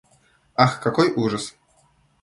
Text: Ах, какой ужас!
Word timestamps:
Ах, 0.55 0.79
какой 0.79 1.13
ужас! 1.15 1.53